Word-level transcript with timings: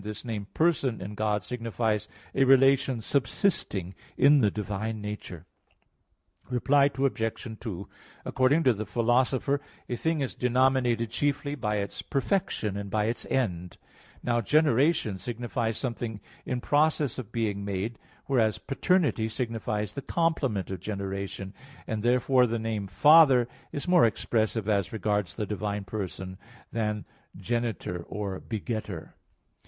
29, 0.01 0.01
A. 0.01 0.09
4), 0.09 0.09
this 0.15 0.25
name 0.25 0.45
"person" 0.55 0.99
in 0.99 1.13
God 1.13 1.43
signifies 1.43 2.07
a 2.33 2.43
relation 2.43 3.01
subsisting 3.01 3.93
in 4.17 4.39
the 4.39 4.49
divine 4.49 4.99
nature. 4.99 5.45
Reply 6.49 6.85
Obj. 6.97 7.57
2: 7.61 7.87
According 8.25 8.63
to 8.63 8.73
the 8.73 8.87
Philosopher 8.87 9.57
(De 9.87 9.93
Anima 9.93 9.93
ii, 9.93 9.93
text 9.93 10.01
49), 10.01 10.01
a 10.01 10.01
thing 10.01 10.21
is 10.21 10.33
denominated 10.33 11.11
chiefly 11.11 11.53
by 11.53 11.75
its 11.75 12.01
perfection, 12.01 12.75
and 12.77 12.89
by 12.89 13.05
its 13.05 13.27
end. 13.27 13.77
Now 14.23 14.41
generation 14.41 15.19
signifies 15.19 15.77
something 15.77 16.19
in 16.47 16.61
process 16.61 17.19
of 17.19 17.31
being 17.31 17.63
made, 17.63 17.99
whereas 18.25 18.57
paternity 18.57 19.29
signifies 19.29 19.93
the 19.93 20.01
complement 20.01 20.71
of 20.71 20.79
generation; 20.79 21.53
and 21.85 22.01
therefore 22.01 22.47
the 22.47 22.57
name 22.57 22.87
"Father" 22.87 23.47
is 23.71 23.87
more 23.87 24.05
expressive 24.05 24.67
as 24.67 24.91
regards 24.91 25.35
the 25.35 25.45
divine 25.45 25.83
person 25.83 26.39
than 26.71 27.05
genitor 27.37 28.01
or 28.09 28.39
begettor. 28.39 29.13